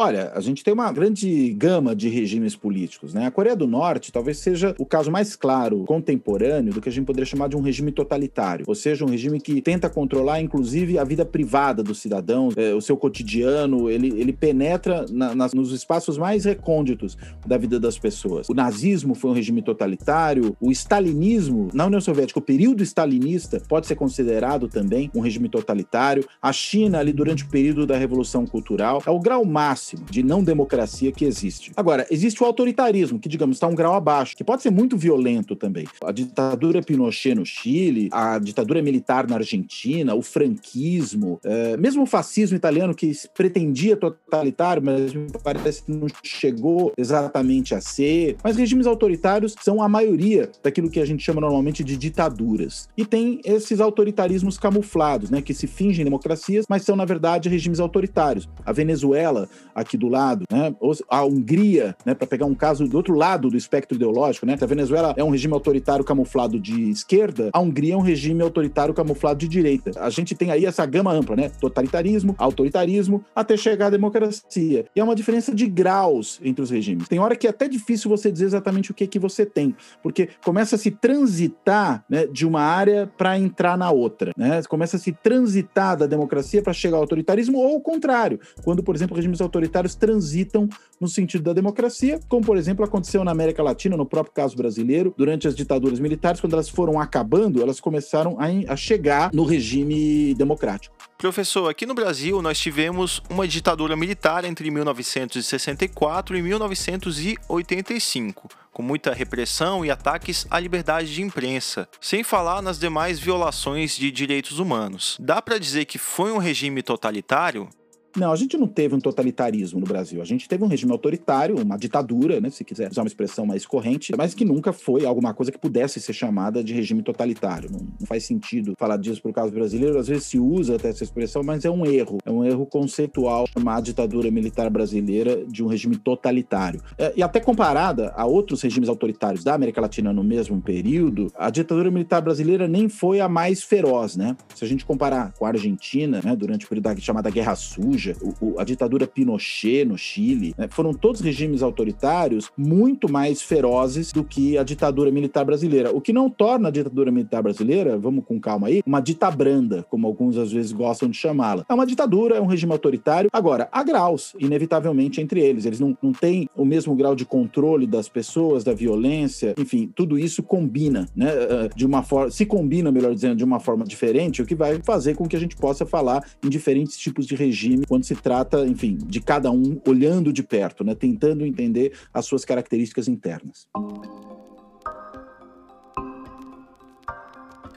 Olha, 0.00 0.30
a 0.32 0.40
gente 0.40 0.62
tem 0.62 0.72
uma 0.72 0.92
grande 0.92 1.52
gama 1.54 1.92
de 1.92 2.08
regimes 2.08 2.54
políticos, 2.54 3.12
né? 3.12 3.26
A 3.26 3.32
Coreia 3.32 3.56
do 3.56 3.66
Norte 3.66 4.12
talvez 4.12 4.38
seja 4.38 4.72
o 4.78 4.86
caso 4.86 5.10
mais 5.10 5.34
claro, 5.34 5.82
contemporâneo, 5.86 6.72
do 6.72 6.80
que 6.80 6.88
a 6.88 6.92
gente 6.92 7.04
poderia 7.04 7.26
chamar 7.26 7.48
de 7.48 7.56
um 7.56 7.60
regime 7.60 7.90
totalitário, 7.90 8.64
ou 8.68 8.76
seja, 8.76 9.04
um 9.04 9.08
regime 9.08 9.40
que 9.40 9.60
tenta 9.60 9.90
controlar, 9.90 10.40
inclusive, 10.40 11.00
a 11.00 11.02
vida 11.02 11.24
privada 11.24 11.82
dos 11.82 11.98
cidadãos, 11.98 12.54
é, 12.56 12.72
o 12.72 12.80
seu 12.80 12.96
cotidiano, 12.96 13.90
ele, 13.90 14.20
ele 14.20 14.32
penetra 14.32 15.04
na, 15.10 15.34
nas, 15.34 15.52
nos 15.52 15.72
espaços 15.72 16.16
mais 16.16 16.44
recônditos 16.44 17.18
da 17.44 17.58
vida 17.58 17.80
das 17.80 17.98
pessoas. 17.98 18.48
O 18.48 18.54
nazismo 18.54 19.16
foi 19.16 19.32
um 19.32 19.34
regime 19.34 19.62
totalitário, 19.62 20.56
o 20.60 20.70
stalinismo, 20.70 21.70
na 21.74 21.86
União 21.86 22.00
Soviética, 22.00 22.38
o 22.38 22.42
período 22.42 22.84
stalinista 22.84 23.60
pode 23.68 23.88
ser 23.88 23.96
considerado 23.96 24.68
também 24.68 25.10
um 25.12 25.18
regime 25.18 25.48
totalitário. 25.48 26.24
A 26.40 26.52
China, 26.52 27.00
ali 27.00 27.12
durante 27.12 27.42
o 27.42 27.48
período 27.48 27.84
da 27.84 27.96
Revolução 27.98 28.46
Cultural, 28.46 29.02
é 29.04 29.10
o 29.10 29.18
grau 29.18 29.44
máximo 29.44 29.87
máximo 29.88 30.04
de 30.10 30.22
não 30.22 30.42
democracia 30.42 31.12
que 31.12 31.24
existe. 31.24 31.72
Agora, 31.76 32.06
existe 32.10 32.42
o 32.42 32.46
autoritarismo, 32.46 33.18
que, 33.18 33.28
digamos, 33.28 33.56
está 33.56 33.66
um 33.66 33.74
grau 33.74 33.94
abaixo, 33.94 34.36
que 34.36 34.44
pode 34.44 34.62
ser 34.62 34.70
muito 34.70 34.96
violento 34.96 35.56
também. 35.56 35.86
A 36.04 36.12
ditadura 36.12 36.82
Pinochet 36.82 37.34
no 37.34 37.46
Chile, 37.46 38.08
a 38.12 38.38
ditadura 38.38 38.82
militar 38.82 39.28
na 39.28 39.36
Argentina, 39.36 40.14
o 40.14 40.22
franquismo, 40.22 41.40
é, 41.44 41.76
mesmo 41.76 42.02
o 42.02 42.06
fascismo 42.06 42.56
italiano, 42.56 42.94
que 42.94 43.12
pretendia 43.34 43.96
totalitário, 43.96 44.82
mas 44.82 45.14
me 45.14 45.28
parece 45.42 45.84
que 45.84 45.92
não 45.92 46.06
chegou 46.22 46.92
exatamente 46.96 47.74
a 47.74 47.80
ser. 47.80 48.36
Mas 48.42 48.56
regimes 48.56 48.86
autoritários 48.86 49.54
são 49.60 49.82
a 49.82 49.88
maioria 49.88 50.50
daquilo 50.62 50.90
que 50.90 51.00
a 51.00 51.06
gente 51.06 51.22
chama 51.22 51.40
normalmente 51.40 51.84
de 51.84 51.96
ditaduras. 51.96 52.88
E 52.96 53.04
tem 53.04 53.40
esses 53.44 53.80
autoritarismos 53.80 54.58
camuflados, 54.58 55.30
né, 55.30 55.40
que 55.40 55.54
se 55.54 55.66
fingem 55.66 56.04
democracias, 56.04 56.66
mas 56.68 56.82
são, 56.82 56.96
na 56.96 57.04
verdade, 57.04 57.48
regimes 57.48 57.80
autoritários. 57.80 58.48
A 58.64 58.72
Venezuela, 58.72 59.48
aqui 59.80 59.96
do 59.96 60.08
lado, 60.08 60.44
né? 60.50 60.74
A 61.08 61.24
Hungria, 61.24 61.96
né, 62.04 62.14
para 62.14 62.26
pegar 62.26 62.46
um 62.46 62.54
caso 62.54 62.86
do 62.86 62.96
outro 62.96 63.14
lado 63.14 63.48
do 63.48 63.56
espectro 63.56 63.96
ideológico, 63.96 64.44
né? 64.46 64.56
A 64.60 64.66
Venezuela 64.66 65.14
é 65.16 65.22
um 65.22 65.30
regime 65.30 65.54
autoritário 65.54 66.04
camuflado 66.04 66.58
de 66.58 66.90
esquerda, 66.90 67.50
a 67.52 67.60
Hungria 67.60 67.94
é 67.94 67.96
um 67.96 68.02
regime 68.02 68.42
autoritário 68.42 68.92
camuflado 68.92 69.38
de 69.38 69.48
direita. 69.48 69.92
A 69.96 70.10
gente 70.10 70.34
tem 70.34 70.50
aí 70.50 70.64
essa 70.66 70.84
gama 70.84 71.12
ampla, 71.12 71.36
né? 71.36 71.50
Totalitarismo, 71.60 72.34
autoritarismo, 72.38 73.24
até 73.34 73.56
chegar 73.56 73.86
à 73.86 73.90
democracia. 73.90 74.84
E 74.94 75.00
é 75.00 75.04
uma 75.04 75.14
diferença 75.14 75.54
de 75.54 75.66
graus 75.66 76.40
entre 76.42 76.62
os 76.62 76.70
regimes. 76.70 77.08
Tem 77.08 77.18
hora 77.18 77.36
que 77.36 77.46
é 77.46 77.50
até 77.50 77.68
difícil 77.68 78.10
você 78.10 78.30
dizer 78.32 78.46
exatamente 78.46 78.90
o 78.90 78.94
que 78.94 79.06
que 79.06 79.18
você 79.18 79.46
tem, 79.46 79.74
porque 80.02 80.28
começa 80.44 80.76
a 80.76 80.78
se 80.78 80.90
transitar, 80.90 82.04
né, 82.08 82.26
de 82.26 82.46
uma 82.46 82.62
área 82.62 83.10
para 83.16 83.38
entrar 83.38 83.78
na 83.78 83.90
outra, 83.90 84.32
né? 84.36 84.60
Começa 84.68 84.96
a 84.96 85.00
se 85.00 85.12
transitar 85.12 85.96
da 85.96 86.06
democracia 86.06 86.62
para 86.62 86.72
chegar 86.72 86.96
ao 86.96 87.02
autoritarismo 87.02 87.58
ou 87.58 87.76
o 87.76 87.80
contrário, 87.80 88.40
quando, 88.62 88.82
por 88.82 88.94
exemplo, 88.94 89.16
regimes 89.16 89.40
autoritários 89.40 89.67
autoritários 89.68 89.94
transitam 89.94 90.68
no 91.00 91.06
sentido 91.06 91.44
da 91.44 91.52
democracia, 91.52 92.18
como, 92.28 92.44
por 92.44 92.56
exemplo, 92.56 92.84
aconteceu 92.84 93.22
na 93.22 93.30
América 93.30 93.62
Latina, 93.62 93.96
no 93.96 94.04
próprio 94.04 94.34
caso 94.34 94.56
brasileiro, 94.56 95.14
durante 95.16 95.46
as 95.46 95.54
ditaduras 95.54 96.00
militares, 96.00 96.40
quando 96.40 96.54
elas 96.54 96.68
foram 96.68 96.98
acabando, 96.98 97.62
elas 97.62 97.78
começaram 97.78 98.36
a, 98.40 98.46
a 98.72 98.76
chegar 98.76 99.30
no 99.32 99.44
regime 99.44 100.34
democrático. 100.34 100.96
Professor, 101.16 101.68
aqui 101.68 101.86
no 101.86 101.94
Brasil 101.94 102.42
nós 102.42 102.58
tivemos 102.58 103.22
uma 103.30 103.46
ditadura 103.46 103.94
militar 103.96 104.44
entre 104.44 104.68
1964 104.70 106.36
e 106.36 106.42
1985, 106.42 108.48
com 108.72 108.82
muita 108.82 109.12
repressão 109.12 109.84
e 109.84 109.90
ataques 109.90 110.46
à 110.50 110.58
liberdade 110.58 111.14
de 111.14 111.22
imprensa, 111.22 111.88
sem 112.00 112.24
falar 112.24 112.62
nas 112.62 112.78
demais 112.78 113.20
violações 113.20 113.96
de 113.96 114.10
direitos 114.10 114.58
humanos. 114.58 115.16
Dá 115.20 115.42
para 115.42 115.58
dizer 115.58 115.84
que 115.84 115.98
foi 115.98 116.32
um 116.32 116.38
regime 116.38 116.82
totalitário? 116.82 117.68
Não, 118.16 118.32
a 118.32 118.36
gente 118.36 118.56
não 118.56 118.66
teve 118.66 118.94
um 118.94 119.00
totalitarismo 119.00 119.80
no 119.80 119.86
Brasil. 119.86 120.20
A 120.20 120.24
gente 120.24 120.48
teve 120.48 120.64
um 120.64 120.66
regime 120.66 120.92
autoritário, 120.92 121.56
uma 121.60 121.76
ditadura, 121.76 122.40
né, 122.40 122.50
se 122.50 122.64
quiser 122.64 122.90
usar 122.90 123.02
uma 123.02 123.08
expressão 123.08 123.46
mais 123.46 123.66
corrente, 123.66 124.12
mas 124.16 124.34
que 124.34 124.44
nunca 124.44 124.72
foi 124.72 125.04
alguma 125.04 125.34
coisa 125.34 125.52
que 125.52 125.58
pudesse 125.58 126.00
ser 126.00 126.12
chamada 126.12 126.62
de 126.62 126.72
regime 126.72 127.02
totalitário. 127.02 127.70
Não, 127.70 127.80
não 127.80 128.06
faz 128.06 128.24
sentido 128.24 128.74
falar 128.78 128.96
disso 128.96 129.22
por 129.22 129.32
caso 129.32 129.52
brasileiro. 129.52 129.98
Às 129.98 130.08
vezes 130.08 130.24
se 130.24 130.38
usa 130.38 130.76
até 130.76 130.88
essa 130.88 131.04
expressão, 131.04 131.42
mas 131.42 131.64
é 131.64 131.70
um 131.70 131.84
erro. 131.86 132.18
É 132.24 132.30
um 132.30 132.44
erro 132.44 132.66
conceitual 132.66 133.46
chamar 133.52 133.76
a 133.76 133.80
ditadura 133.80 134.30
militar 134.30 134.68
brasileira 134.70 135.44
de 135.46 135.62
um 135.62 135.66
regime 135.66 135.96
totalitário. 135.96 136.80
É, 136.96 137.12
e 137.16 137.22
até 137.22 137.40
comparada 137.40 138.12
a 138.16 138.24
outros 138.26 138.62
regimes 138.62 138.88
autoritários 138.88 139.44
da 139.44 139.54
América 139.54 139.80
Latina 139.80 140.12
no 140.12 140.24
mesmo 140.24 140.60
período, 140.60 141.30
a 141.36 141.50
ditadura 141.50 141.90
militar 141.90 142.20
brasileira 142.20 142.66
nem 142.66 142.88
foi 142.88 143.20
a 143.20 143.28
mais 143.28 143.62
feroz, 143.62 144.16
né? 144.16 144.36
Se 144.54 144.64
a 144.64 144.68
gente 144.68 144.84
comparar 144.84 145.32
com 145.32 145.44
a 145.44 145.48
Argentina, 145.48 146.20
né, 146.24 146.34
durante 146.34 146.64
o 146.64 146.68
período 146.68 146.84
da 146.84 146.96
chamada 146.96 147.30
Guerra 147.30 147.54
Suja, 147.54 148.07
o, 148.20 148.46
o, 148.46 148.60
a 148.60 148.64
ditadura 148.64 149.06
Pinochet 149.06 149.84
no 149.84 149.96
Chile, 149.96 150.54
né, 150.56 150.68
foram 150.70 150.92
todos 150.92 151.20
regimes 151.20 151.62
autoritários 151.62 152.50
muito 152.56 153.10
mais 153.10 153.42
ferozes 153.42 154.12
do 154.12 154.24
que 154.24 154.56
a 154.58 154.62
ditadura 154.62 155.10
militar 155.10 155.44
brasileira. 155.44 155.94
O 155.94 156.00
que 156.00 156.12
não 156.12 156.30
torna 156.30 156.68
a 156.68 156.70
ditadura 156.70 157.10
militar 157.10 157.42
brasileira, 157.42 157.98
vamos 157.98 158.24
com 158.24 158.40
calma 158.40 158.68
aí, 158.68 158.82
uma 158.86 159.00
ditabranda, 159.00 159.84
como 159.88 160.06
alguns 160.06 160.36
às 160.36 160.52
vezes 160.52 160.72
gostam 160.72 161.08
de 161.08 161.16
chamá-la. 161.16 161.64
É 161.68 161.74
uma 161.74 161.86
ditadura, 161.86 162.36
é 162.36 162.40
um 162.40 162.46
regime 162.46 162.72
autoritário. 162.72 163.30
Agora, 163.32 163.68
há 163.72 163.82
graus, 163.82 164.34
inevitavelmente, 164.38 165.20
entre 165.20 165.40
eles. 165.40 165.64
Eles 165.64 165.80
não, 165.80 165.96
não 166.02 166.12
têm 166.12 166.48
o 166.56 166.64
mesmo 166.64 166.94
grau 166.94 167.14
de 167.14 167.24
controle 167.24 167.86
das 167.86 168.08
pessoas, 168.08 168.64
da 168.64 168.74
violência, 168.74 169.54
enfim, 169.58 169.90
tudo 169.94 170.18
isso 170.18 170.42
combina, 170.42 171.08
né? 171.14 171.28
Eh, 171.28 171.70
de 171.74 171.86
uma 171.86 172.02
forma, 172.02 172.30
se 172.30 172.44
combina, 172.44 172.90
melhor 172.90 173.14
dizendo, 173.14 173.36
de 173.36 173.44
uma 173.44 173.60
forma 173.60 173.84
diferente, 173.84 174.42
o 174.42 174.46
que 174.46 174.54
vai 174.54 174.80
fazer 174.82 175.14
com 175.14 175.28
que 175.28 175.36
a 175.36 175.40
gente 175.40 175.56
possa 175.56 175.86
falar 175.86 176.24
em 176.44 176.48
diferentes 176.48 176.96
tipos 176.96 177.26
de 177.26 177.34
regime 177.34 177.84
quando 177.88 178.04
se 178.04 178.14
trata, 178.14 178.66
enfim, 178.66 178.96
de 178.96 179.20
cada 179.20 179.50
um 179.50 179.80
olhando 179.86 180.32
de 180.32 180.42
perto, 180.42 180.84
né? 180.84 180.94
Tentando 180.94 181.46
entender 181.46 181.92
as 182.12 182.26
suas 182.26 182.44
características 182.44 183.08
internas. 183.08 183.66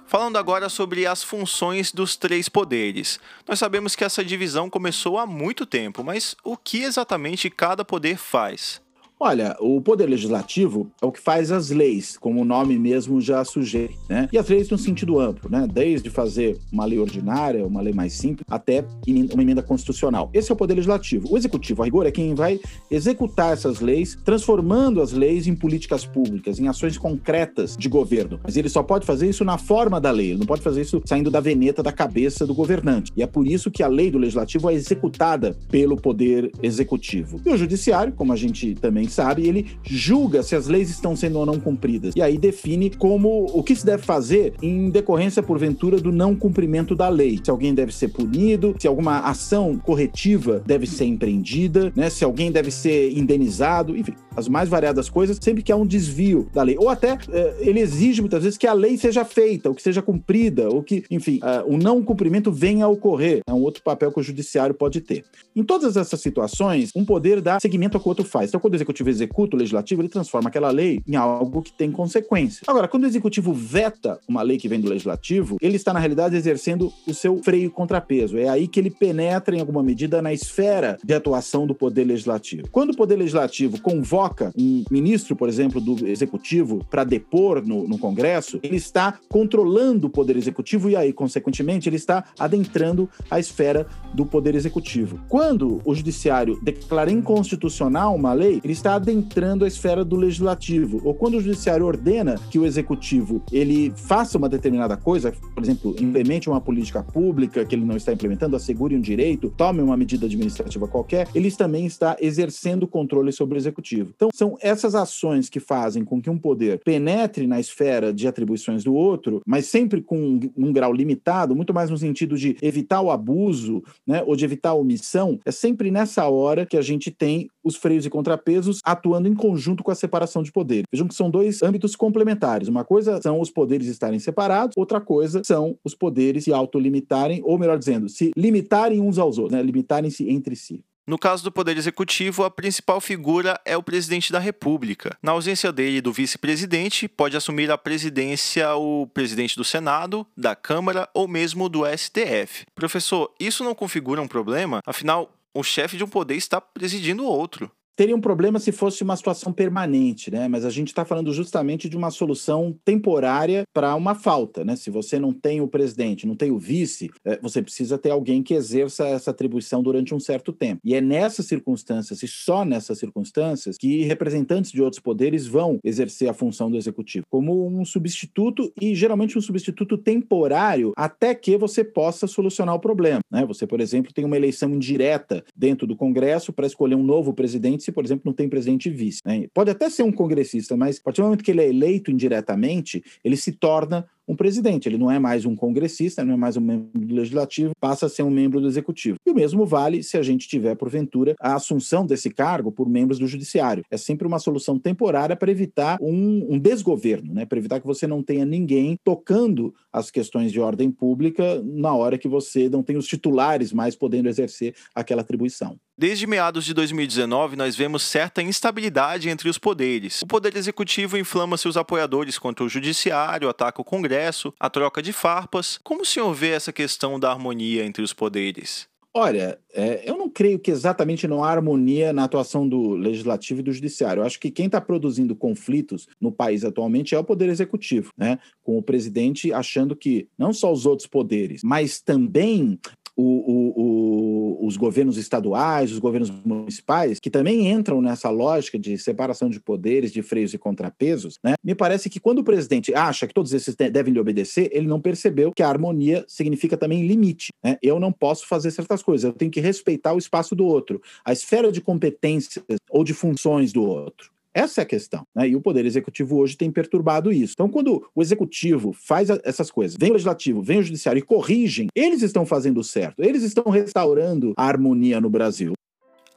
Falando 0.05 0.37
agora 0.37 0.67
sobre 0.67 1.07
as 1.07 1.23
funções 1.23 1.93
dos 1.93 2.17
três 2.17 2.49
poderes. 2.49 3.17
Nós 3.47 3.57
sabemos 3.57 3.95
que 3.95 4.03
essa 4.03 4.25
divisão 4.25 4.69
começou 4.69 5.17
há 5.17 5.25
muito 5.25 5.65
tempo, 5.65 6.03
mas 6.03 6.35
o 6.43 6.57
que 6.57 6.83
exatamente 6.83 7.49
cada 7.49 7.85
poder 7.85 8.17
faz? 8.17 8.81
Olha, 9.23 9.55
o 9.59 9.79
poder 9.79 10.07
legislativo 10.07 10.89
é 10.99 11.05
o 11.05 11.11
que 11.11 11.19
faz 11.19 11.51
as 11.51 11.69
leis, 11.69 12.17
como 12.17 12.41
o 12.41 12.43
nome 12.43 12.79
mesmo 12.79 13.21
já 13.21 13.45
sugere, 13.45 13.95
né? 14.09 14.27
E 14.33 14.37
as 14.37 14.49
leis 14.49 14.67
no 14.67 14.79
sentido 14.79 15.19
amplo, 15.19 15.47
né? 15.47 15.67
Desde 15.71 16.09
fazer 16.09 16.57
uma 16.73 16.85
lei 16.85 16.97
ordinária, 16.97 17.63
uma 17.63 17.81
lei 17.81 17.93
mais 17.93 18.13
simples, 18.13 18.43
até 18.49 18.83
uma 19.31 19.43
emenda 19.43 19.61
constitucional. 19.61 20.31
Esse 20.33 20.51
é 20.51 20.55
o 20.55 20.57
poder 20.57 20.73
legislativo. 20.73 21.31
O 21.31 21.37
executivo, 21.37 21.83
a 21.83 21.85
rigor, 21.85 22.07
é 22.07 22.11
quem 22.11 22.33
vai 22.33 22.59
executar 22.89 23.53
essas 23.53 23.79
leis, 23.79 24.17
transformando 24.25 24.99
as 24.99 25.11
leis 25.11 25.45
em 25.45 25.53
políticas 25.53 26.03
públicas, 26.03 26.57
em 26.57 26.67
ações 26.67 26.97
concretas 26.97 27.77
de 27.77 27.87
governo. 27.87 28.39
Mas 28.43 28.57
ele 28.57 28.69
só 28.69 28.81
pode 28.81 29.05
fazer 29.05 29.29
isso 29.29 29.45
na 29.45 29.59
forma 29.59 30.01
da 30.01 30.09
lei, 30.09 30.31
ele 30.31 30.39
não 30.39 30.47
pode 30.47 30.63
fazer 30.63 30.81
isso 30.81 30.99
saindo 31.05 31.29
da 31.29 31.39
veneta 31.39 31.83
da 31.83 31.91
cabeça 31.91 32.43
do 32.43 32.55
governante. 32.55 33.11
E 33.15 33.21
é 33.21 33.27
por 33.27 33.45
isso 33.45 33.69
que 33.69 33.83
a 33.83 33.87
lei 33.87 34.09
do 34.09 34.17
legislativo 34.17 34.67
é 34.67 34.73
executada 34.73 35.55
pelo 35.69 35.95
poder 35.95 36.51
executivo. 36.63 37.39
E 37.45 37.49
o 37.51 37.57
judiciário, 37.57 38.13
como 38.13 38.33
a 38.33 38.35
gente 38.35 38.73
também 38.73 39.10
sabe, 39.11 39.47
ele 39.47 39.67
julga 39.83 40.43
se 40.43 40.55
as 40.55 40.67
leis 40.67 40.89
estão 40.89 41.15
sendo 41.15 41.39
ou 41.39 41.45
não 41.45 41.59
cumpridas. 41.59 42.15
E 42.15 42.21
aí 42.21 42.37
define 42.37 42.89
como 42.89 43.45
o 43.53 43.63
que 43.63 43.75
se 43.75 43.85
deve 43.85 44.03
fazer 44.03 44.53
em 44.61 44.89
decorrência, 44.89 45.43
porventura, 45.43 45.97
do 45.97 46.11
não 46.11 46.35
cumprimento 46.35 46.95
da 46.95 47.09
lei. 47.09 47.39
Se 47.43 47.51
alguém 47.51 47.73
deve 47.73 47.93
ser 47.93 48.09
punido, 48.09 48.75
se 48.79 48.87
alguma 48.87 49.19
ação 49.19 49.77
corretiva 49.77 50.63
deve 50.65 50.87
ser 50.87 51.05
empreendida, 51.05 51.91
né? 51.95 52.09
Se 52.09 52.23
alguém 52.23 52.51
deve 52.51 52.71
ser 52.71 53.11
indenizado, 53.17 53.95
enfim, 53.97 54.13
as 54.35 54.47
mais 54.47 54.69
variadas 54.69 55.09
coisas, 55.09 55.37
sempre 55.41 55.61
que 55.61 55.71
há 55.71 55.75
um 55.75 55.85
desvio 55.85 56.47
da 56.53 56.63
lei. 56.63 56.75
Ou 56.77 56.89
até 56.89 57.17
eh, 57.31 57.55
ele 57.59 57.79
exige 57.79 58.21
muitas 58.21 58.43
vezes 58.43 58.57
que 58.57 58.67
a 58.67 58.73
lei 58.73 58.97
seja 58.97 59.25
feita, 59.25 59.69
ou 59.69 59.75
que 59.75 59.81
seja 59.81 60.01
cumprida, 60.01 60.69
ou 60.69 60.81
que, 60.81 61.03
enfim, 61.09 61.39
uh, 61.43 61.73
o 61.73 61.77
não 61.77 62.03
cumprimento 62.03 62.51
venha 62.51 62.85
a 62.85 62.87
ocorrer. 62.87 63.41
É 63.47 63.53
um 63.53 63.61
outro 63.61 63.83
papel 63.83 64.11
que 64.11 64.19
o 64.19 64.23
judiciário 64.23 64.73
pode 64.73 65.01
ter. 65.01 65.23
Em 65.55 65.63
todas 65.63 65.97
essas 65.97 66.21
situações, 66.21 66.91
um 66.95 67.03
poder 67.03 67.41
dá 67.41 67.59
seguimento 67.59 67.97
ao 67.97 68.01
que 68.01 68.07
o 68.07 68.11
outro 68.11 68.25
faz. 68.25 68.49
Então, 68.49 68.59
quando 68.59 68.73
o 68.73 68.77
executivo 68.77 69.00
executivo 69.09 69.31
executa 69.31 69.55
o 69.55 69.59
legislativo, 69.59 70.01
ele 70.01 70.09
transforma 70.09 70.49
aquela 70.49 70.69
lei 70.71 71.01
em 71.07 71.15
algo 71.15 71.61
que 71.61 71.71
tem 71.71 71.91
consequência. 71.91 72.63
Agora, 72.67 72.87
quando 72.87 73.03
o 73.03 73.07
executivo 73.07 73.53
veta 73.53 74.19
uma 74.27 74.41
lei 74.41 74.57
que 74.57 74.67
vem 74.67 74.79
do 74.79 74.89
legislativo, 74.89 75.57
ele 75.61 75.75
está, 75.75 75.93
na 75.93 75.99
realidade, 75.99 76.35
exercendo 76.35 76.91
o 77.07 77.13
seu 77.13 77.41
freio 77.43 77.71
contrapeso. 77.71 78.37
É 78.37 78.49
aí 78.49 78.67
que 78.67 78.79
ele 78.79 78.89
penetra, 78.89 79.55
em 79.55 79.59
alguma 79.59 79.83
medida, 79.83 80.21
na 80.21 80.33
esfera 80.33 80.97
de 81.03 81.13
atuação 81.13 81.65
do 81.65 81.75
poder 81.75 82.03
legislativo. 82.03 82.69
Quando 82.71 82.91
o 82.91 82.97
poder 82.97 83.15
legislativo 83.15 83.81
convoca 83.81 84.51
um 84.57 84.83
ministro, 84.89 85.35
por 85.35 85.49
exemplo, 85.49 85.79
do 85.79 86.07
executivo 86.07 86.85
para 86.89 87.03
depor 87.03 87.65
no, 87.65 87.87
no 87.87 87.97
Congresso, 87.97 88.59
ele 88.63 88.77
está 88.77 89.19
controlando 89.29 90.07
o 90.07 90.09
poder 90.09 90.35
executivo 90.35 90.89
e 90.89 90.95
aí, 90.95 91.13
consequentemente, 91.13 91.89
ele 91.89 91.95
está 91.95 92.23
adentrando 92.37 93.09
a 93.29 93.39
esfera 93.39 93.87
do 94.13 94.25
poder 94.25 94.55
executivo. 94.55 95.19
Quando 95.27 95.81
o 95.85 95.95
judiciário 95.95 96.59
declara 96.61 97.11
inconstitucional 97.11 98.15
uma 98.15 98.33
lei, 98.33 98.59
ele 98.63 98.73
está 98.81 98.95
adentrando 98.95 99.63
a 99.63 99.67
esfera 99.67 100.03
do 100.03 100.15
legislativo. 100.15 100.99
Ou 101.03 101.13
quando 101.13 101.37
o 101.37 101.41
judiciário 101.41 101.85
ordena 101.85 102.35
que 102.49 102.57
o 102.57 102.65
executivo 102.65 103.43
ele 103.51 103.93
faça 103.95 104.37
uma 104.37 104.49
determinada 104.49 104.97
coisa, 104.97 105.31
por 105.53 105.63
exemplo, 105.63 105.95
implemente 105.99 106.49
uma 106.49 106.59
política 106.59 107.03
pública 107.03 107.63
que 107.63 107.75
ele 107.75 107.85
não 107.85 107.95
está 107.95 108.11
implementando, 108.11 108.55
assegure 108.55 108.95
um 108.95 109.01
direito, 109.01 109.53
tome 109.55 109.81
uma 109.81 109.95
medida 109.95 110.25
administrativa 110.25 110.87
qualquer, 110.87 111.27
eles 111.35 111.55
também 111.55 111.85
está 111.85 112.17
exercendo 112.19 112.87
controle 112.87 113.31
sobre 113.31 113.55
o 113.55 113.59
executivo. 113.59 114.11
Então, 114.15 114.29
são 114.33 114.57
essas 114.59 114.95
ações 114.95 115.47
que 115.47 115.59
fazem 115.59 116.03
com 116.03 116.19
que 116.19 116.29
um 116.29 116.37
poder 116.37 116.79
penetre 116.83 117.45
na 117.45 117.59
esfera 117.59 118.11
de 118.11 118.27
atribuições 118.27 118.83
do 118.83 118.95
outro, 118.95 119.41
mas 119.45 119.67
sempre 119.67 120.01
com 120.01 120.39
um 120.57 120.73
grau 120.73 120.91
limitado, 120.91 121.55
muito 121.55 121.73
mais 121.73 121.91
no 121.91 121.97
sentido 121.97 122.35
de 122.35 122.57
evitar 122.61 123.01
o 123.01 123.11
abuso, 123.11 123.83
né, 124.07 124.23
ou 124.25 124.35
de 124.35 124.43
evitar 124.43 124.69
a 124.69 124.75
omissão, 124.75 125.39
é 125.45 125.51
sempre 125.51 125.91
nessa 125.91 126.27
hora 126.27 126.65
que 126.65 126.77
a 126.77 126.81
gente 126.81 127.11
tem 127.11 127.47
os 127.63 127.75
freios 127.75 128.05
e 128.05 128.09
contrapesos 128.09 128.79
atuando 128.83 129.27
em 129.27 129.33
conjunto 129.33 129.83
com 129.83 129.91
a 129.91 129.95
separação 129.95 130.43
de 130.43 130.51
poderes. 130.51 130.85
Vejam 130.91 131.07
que 131.07 131.15
são 131.15 131.29
dois 131.29 131.61
âmbitos 131.61 131.95
complementares. 131.95 132.67
Uma 132.67 132.83
coisa 132.83 133.21
são 133.21 133.39
os 133.39 133.49
poderes 133.49 133.87
estarem 133.87 134.19
separados, 134.19 134.75
outra 134.77 134.99
coisa 134.99 135.41
são 135.45 135.77
os 135.83 135.95
poderes 135.95 136.43
se 136.43 136.53
autolimitarem, 136.53 137.41
ou 137.43 137.57
melhor 137.57 137.77
dizendo, 137.77 138.09
se 138.09 138.31
limitarem 138.35 139.01
uns 139.01 139.17
aos 139.17 139.37
outros, 139.37 139.57
né? 139.57 139.63
limitarem-se 139.63 140.29
entre 140.29 140.55
si. 140.55 140.83
No 141.07 141.17
caso 141.17 141.43
do 141.43 141.51
Poder 141.51 141.75
Executivo, 141.77 142.43
a 142.43 142.51
principal 142.51 143.01
figura 143.01 143.59
é 143.65 143.75
o 143.75 143.81
presidente 143.81 144.31
da 144.31 144.39
República. 144.39 145.17
Na 145.21 145.31
ausência 145.31 145.71
dele 145.71 145.99
do 145.99 146.13
vice-presidente, 146.13 147.07
pode 147.07 147.35
assumir 147.35 147.71
a 147.71 147.77
presidência 147.77 148.75
o 148.75 149.07
presidente 149.07 149.57
do 149.57 149.63
Senado, 149.63 150.25
da 150.37 150.55
Câmara 150.55 151.09
ou 151.13 151.27
mesmo 151.27 151.67
do 151.67 151.81
STF. 151.85 152.65
Professor, 152.75 153.33
isso 153.39 153.63
não 153.63 153.73
configura 153.73 154.21
um 154.21 154.27
problema? 154.27 154.79
Afinal, 154.85 155.29
o 155.53 155.63
chefe 155.63 155.97
de 155.97 156.03
um 156.03 156.07
poder 156.07 156.35
está 156.35 156.59
presidindo 156.59 157.25
outro. 157.25 157.71
Teria 157.95 158.15
um 158.15 158.21
problema 158.21 158.59
se 158.59 158.71
fosse 158.71 159.03
uma 159.03 159.15
situação 159.15 159.51
permanente, 159.51 160.31
né? 160.31 160.47
Mas 160.47 160.65
a 160.65 160.69
gente 160.69 160.87
está 160.87 161.03
falando 161.03 161.31
justamente 161.33 161.89
de 161.89 161.97
uma 161.97 162.09
solução 162.09 162.75
temporária 162.85 163.63
para 163.73 163.93
uma 163.95 164.15
falta, 164.15 164.63
né? 164.63 164.75
Se 164.75 164.89
você 164.89 165.19
não 165.19 165.33
tem 165.33 165.61
o 165.61 165.67
presidente, 165.67 166.25
não 166.25 166.35
tem 166.35 166.51
o 166.51 166.57
vice, 166.57 167.11
é, 167.25 167.37
você 167.41 167.61
precisa 167.61 167.97
ter 167.97 168.09
alguém 168.09 168.41
que 168.41 168.53
exerça 168.53 169.05
essa 169.07 169.31
atribuição 169.31 169.83
durante 169.83 170.15
um 170.15 170.19
certo 170.19 170.53
tempo. 170.53 170.79
E 170.83 170.95
é 170.95 171.01
nessas 171.01 171.47
circunstâncias, 171.47 172.23
e 172.23 172.27
só 172.27 172.63
nessas 172.63 172.97
circunstâncias, 172.97 173.77
que 173.77 174.03
representantes 174.03 174.71
de 174.71 174.81
outros 174.81 175.01
poderes 175.01 175.45
vão 175.45 175.77
exercer 175.83 176.29
a 176.29 176.33
função 176.33 176.71
do 176.71 176.77
executivo, 176.77 177.25
como 177.29 177.67
um 177.67 177.83
substituto 177.83 178.71
e 178.79 178.95
geralmente 178.95 179.37
um 179.37 179.41
substituto 179.41 179.97
temporário 179.97 180.93
até 180.95 181.35
que 181.35 181.57
você 181.57 181.83
possa 181.83 182.25
solucionar 182.25 182.75
o 182.75 182.79
problema, 182.79 183.19
né? 183.29 183.45
Você, 183.45 183.67
por 183.67 183.81
exemplo, 183.81 184.13
tem 184.13 184.23
uma 184.23 184.37
eleição 184.37 184.69
indireta 184.73 185.43
dentro 185.55 185.85
do 185.85 185.95
Congresso 185.95 186.53
para 186.53 186.67
escolher 186.67 186.95
um 186.95 187.03
novo 187.03 187.33
presidente 187.33 187.80
se, 187.83 187.91
por 187.91 188.05
exemplo, 188.05 188.23
não 188.25 188.33
tem 188.33 188.49
presidente 188.49 188.89
e 188.89 188.91
vice. 188.91 189.21
Né? 189.25 189.47
Pode 189.53 189.71
até 189.71 189.89
ser 189.89 190.03
um 190.03 190.11
congressista, 190.11 190.75
mas 190.77 190.99
a 190.99 191.03
partir 191.03 191.21
do 191.21 191.25
momento 191.25 191.43
que 191.43 191.51
ele 191.51 191.61
é 191.61 191.69
eleito 191.69 192.11
indiretamente, 192.11 193.03
ele 193.23 193.37
se 193.37 193.51
torna 193.51 194.07
um 194.31 194.35
presidente. 194.35 194.87
Ele 194.87 194.97
não 194.97 195.11
é 195.11 195.19
mais 195.19 195.45
um 195.45 195.55
congressista, 195.55 196.23
não 196.23 196.33
é 196.33 196.37
mais 196.37 196.55
um 196.55 196.61
membro 196.61 196.89
do 196.93 197.13
legislativo, 197.13 197.73
passa 197.79 198.05
a 198.05 198.09
ser 198.09 198.23
um 198.23 198.29
membro 198.29 198.61
do 198.61 198.67
executivo. 198.67 199.17
E 199.25 199.29
o 199.29 199.35
mesmo 199.35 199.65
vale 199.65 200.01
se 200.01 200.17
a 200.17 200.23
gente 200.23 200.47
tiver, 200.47 200.73
porventura, 200.75 201.35
a 201.39 201.55
assunção 201.55 202.05
desse 202.05 202.29
cargo 202.29 202.71
por 202.71 202.89
membros 202.89 203.19
do 203.19 203.27
judiciário. 203.27 203.83
É 203.91 203.97
sempre 203.97 204.25
uma 204.25 204.39
solução 204.39 204.79
temporária 204.79 205.35
para 205.35 205.51
evitar 205.51 205.97
um, 206.01 206.53
um 206.53 206.57
desgoverno, 206.57 207.33
né? 207.33 207.45
para 207.45 207.57
evitar 207.57 207.81
que 207.81 207.87
você 207.87 208.07
não 208.07 208.23
tenha 208.23 208.45
ninguém 208.45 208.97
tocando 209.03 209.73
as 209.91 210.09
questões 210.09 210.51
de 210.51 210.59
ordem 210.59 210.89
pública 210.89 211.61
na 211.65 211.93
hora 211.93 212.17
que 212.17 212.29
você 212.29 212.69
não 212.69 212.81
tem 212.81 212.95
os 212.95 213.07
titulares 213.07 213.73
mais 213.73 213.95
podendo 213.95 214.29
exercer 214.29 214.73
aquela 214.95 215.21
atribuição. 215.21 215.77
Desde 216.01 216.25
meados 216.25 216.65
de 216.65 216.73
2019, 216.73 217.55
nós 217.55 217.75
vemos 217.75 218.01
certa 218.01 218.41
instabilidade 218.41 219.29
entre 219.29 219.47
os 219.47 219.59
poderes. 219.59 220.23
O 220.23 220.25
poder 220.25 220.57
executivo 220.57 221.15
inflama 221.15 221.57
seus 221.57 221.77
apoiadores 221.77 222.39
contra 222.39 222.65
o 222.65 222.69
judiciário, 222.69 223.47
ataca 223.47 223.79
o 223.79 223.85
Congresso, 223.85 224.20
a 224.59 224.69
troca 224.69 225.01
de 225.01 225.13
farpas. 225.13 225.79
Como 225.83 226.01
o 226.01 226.05
senhor 226.05 226.33
vê 226.33 226.49
essa 226.49 226.73
questão 226.73 227.19
da 227.19 227.31
harmonia 227.31 227.85
entre 227.85 228.03
os 228.03 228.13
poderes? 228.13 228.89
Olha, 229.13 229.59
é, 229.73 230.09
eu 230.09 230.17
não 230.17 230.29
creio 230.29 230.57
que 230.57 230.71
exatamente 230.71 231.27
não 231.27 231.43
há 231.43 231.51
harmonia 231.51 232.13
na 232.13 232.23
atuação 232.23 232.67
do 232.67 232.91
legislativo 232.91 233.59
e 233.59 233.63
do 233.63 233.73
judiciário. 233.73 234.21
Eu 234.21 234.25
acho 234.25 234.39
que 234.39 234.49
quem 234.49 234.67
está 234.67 234.79
produzindo 234.79 235.35
conflitos 235.35 236.07
no 236.19 236.31
país 236.31 236.63
atualmente 236.63 237.13
é 237.13 237.19
o 237.19 237.23
poder 237.23 237.49
executivo, 237.49 238.11
né? 238.17 238.39
Com 238.63 238.77
o 238.77 238.81
presidente 238.81 239.51
achando 239.51 239.97
que 239.97 240.29
não 240.37 240.53
só 240.53 240.71
os 240.71 240.85
outros 240.85 241.07
poderes, 241.07 241.61
mas 241.61 241.99
também 241.99 242.79
o, 243.21 243.51
o, 243.51 244.63
o, 244.63 244.67
os 244.67 244.77
governos 244.77 245.17
estaduais, 245.17 245.91
os 245.91 245.99
governos 245.99 246.31
municipais, 246.43 247.19
que 247.19 247.29
também 247.29 247.69
entram 247.69 248.01
nessa 248.01 248.29
lógica 248.29 248.79
de 248.79 248.97
separação 248.97 249.49
de 249.49 249.59
poderes, 249.59 250.11
de 250.11 250.21
freios 250.21 250.53
e 250.53 250.57
contrapesos, 250.57 251.37
né? 251.43 251.53
Me 251.63 251.75
parece 251.75 252.09
que 252.09 252.19
quando 252.19 252.39
o 252.39 252.43
presidente 252.43 252.93
acha 252.93 253.27
que 253.27 253.33
todos 253.33 253.53
esses 253.53 253.75
devem 253.75 254.13
lhe 254.13 254.19
obedecer, 254.19 254.69
ele 254.71 254.87
não 254.87 254.99
percebeu 254.99 255.51
que 255.55 255.63
a 255.63 255.69
harmonia 255.69 256.25
significa 256.27 256.75
também 256.75 257.05
limite. 257.05 257.49
Né? 257.63 257.77
Eu 257.81 257.99
não 257.99 258.11
posso 258.11 258.47
fazer 258.47 258.71
certas 258.71 259.03
coisas, 259.03 259.23
eu 259.23 259.33
tenho 259.33 259.51
que 259.51 259.59
respeitar 259.59 260.13
o 260.13 260.17
espaço 260.17 260.55
do 260.55 260.65
outro, 260.65 261.01
a 261.23 261.31
esfera 261.31 261.71
de 261.71 261.81
competências 261.81 262.63
ou 262.89 263.03
de 263.03 263.13
funções 263.13 263.71
do 263.71 263.83
outro. 263.83 264.31
Essa 264.53 264.81
é 264.81 264.83
a 264.83 264.85
questão. 264.85 265.25
Né? 265.35 265.49
E 265.49 265.55
o 265.55 265.61
Poder 265.61 265.85
Executivo 265.85 266.37
hoje 266.37 266.57
tem 266.57 266.71
perturbado 266.71 267.31
isso. 267.31 267.53
Então, 267.53 267.69
quando 267.69 268.05
o 268.13 268.21
Executivo 268.21 268.93
faz 268.93 269.29
essas 269.29 269.71
coisas, 269.71 269.97
vem 269.99 270.09
o 270.09 270.13
Legislativo, 270.13 270.61
vem 270.61 270.79
o 270.79 270.83
Judiciário 270.83 271.19
e 271.19 271.23
corrigem, 271.23 271.87
eles 271.95 272.21
estão 272.21 272.45
fazendo 272.45 272.83
certo, 272.83 273.23
eles 273.23 273.43
estão 273.43 273.63
restaurando 273.71 274.53
a 274.57 274.65
harmonia 274.65 275.21
no 275.21 275.29
Brasil. 275.29 275.73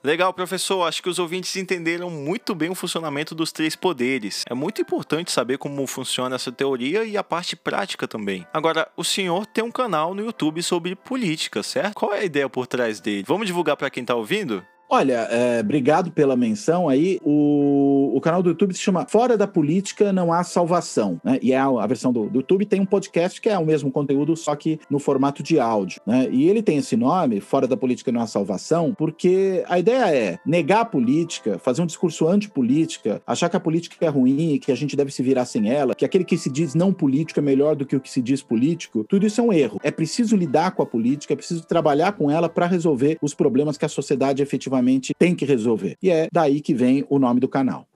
Legal, 0.05 0.35
professor. 0.35 0.83
Acho 0.83 1.03
que 1.03 1.09
os 1.09 1.19
ouvintes 1.19 1.57
entenderam 1.57 2.11
muito 2.11 2.55
bem 2.55 2.69
o 2.69 2.75
funcionamento 2.75 3.35
dos 3.35 3.51
três 3.51 3.75
poderes. 3.75 4.43
É 4.47 4.53
muito 4.53 4.83
importante 4.83 5.33
saber 5.33 5.57
como 5.57 5.87
funciona 5.87 6.37
essa 6.37 6.53
teoria 6.53 7.05
e 7.05 7.17
a 7.17 7.25
parte 7.25 7.57
prática 7.57 8.07
também. 8.07 8.47
Agora, 8.53 8.87
o 8.99 9.03
senhor 9.03 9.47
tem 9.47 9.65
um 9.65 9.71
canal 9.71 10.15
no 10.15 10.23
YouTube 10.23 10.63
sobre 10.63 10.95
política, 10.95 11.63
certo? 11.63 11.95
Qual 11.95 12.13
é 12.13 12.21
a 12.21 12.25
ideia 12.25 12.51
por 12.51 12.67
trás 12.67 13.01
dele? 13.01 13.25
Vamos 13.27 13.47
divulgar 13.47 13.79
para 13.79 13.89
quem 13.89 14.03
está 14.03 14.15
ouvindo? 14.15 14.63
Olha, 14.89 15.27
é, 15.31 15.61
obrigado 15.61 16.13
pela 16.13 16.37
menção 16.37 16.89
aí. 16.89 17.19
O, 17.25 18.13
o 18.15 18.21
canal 18.21 18.43
do 18.43 18.51
YouTube 18.51 18.75
se 18.75 18.81
chama 18.81 19.07
Fora 19.09 19.37
da 19.37 19.47
Política 19.47 20.13
Não 20.13 20.33
Há 20.33 20.45
Salvação, 20.45 21.21
né? 21.25 21.39
E 21.43 21.53
é 21.53 21.59
a, 21.59 21.67
a 21.67 21.87
versão 21.87 22.13
do, 22.13 22.29
do, 22.29 22.39
YouTube 22.39 22.67
tem 22.67 22.81
um 22.81 22.87
podcast 22.87 23.41
que 23.41 23.49
é 23.49 23.59
o 23.59 23.65
mesmo 23.65 23.91
conteúdo, 23.91 24.37
só 24.37 24.55
que 24.55 24.79
no 24.91 24.99
formato 24.99 25.43
de 25.43 25.59
áudio, 25.59 26.01
né? 26.07 26.29
E 26.31 26.49
ele 26.49 26.63
tem 26.63 26.77
esse 26.77 26.97
nome, 26.97 27.41
Fora 27.41 27.67
da 27.67 27.77
Política 27.77 28.13
Não 28.13 28.21
Há 28.21 28.27
Salvação, 28.27 28.95
porque 28.97 29.65
a 29.69 29.79
ideia 29.79 30.15
é 30.15 30.39
negar 30.45 30.83
a 30.83 30.85
política, 30.85 31.59
fazer 31.59 31.81
um 31.81 31.87
discurso 31.87 32.29
antipolítica, 32.29 33.23
achar 33.27 33.49
que 33.49 33.57
a 33.57 33.61
política 33.61 34.05
é 34.05 34.09
ruim, 34.09 34.59
que 34.59 34.71
a 34.71 34.77
gente 34.77 34.95
deve 34.95 35.11
se 35.11 35.23
virar 35.23 35.47
sem 35.47 35.71
ela, 35.71 35.95
que 35.95 36.05
aquele 36.05 36.25
que 36.25 36.37
se 36.37 36.51
diz 36.51 36.75
não 36.75 36.93
político 36.93 37.41
é 37.41 37.43
melhor 37.43 37.75
do 37.75 37.87
que 37.87 37.97
o 37.97 38.01
que 38.01 38.11
se 38.11 38.21
diz 38.21 38.43
político, 38.43 39.05
tudo 39.09 39.27
isso 39.27 39.41
é 39.41 39.45
um 39.45 39.53
erro. 39.53 39.81
É 39.83 39.91
preciso 39.91 40.37
lidar 40.37 40.73
com 40.73 40.83
a 40.83 40.87
política, 40.87 41.33
é 41.33 41.37
preciso 41.37 41.67
trabalhar 41.67 42.13
com 42.13 42.31
ela 42.31 42.49
para 42.49 42.67
resolver 42.67 43.17
os 43.23 43.35
problemas 43.35 43.79
que 43.79 43.85
a 43.85 43.89
sociedade 43.89 44.43
efetivamente 44.43 44.74
efetivamente 44.75 45.15
tem 45.19 45.35
que 45.35 45.45
resolver. 45.45 45.97
E 46.03 46.11
é 46.11 46.29
daí 46.33 46.61
que 46.61 46.75
vem 46.75 47.05
o 47.09 47.19
nome 47.19 47.41
do 47.41 47.49
canal. 47.49 47.87